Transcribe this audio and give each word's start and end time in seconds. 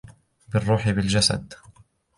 بالروح 0.49 0.91
بالجسد 0.91 1.53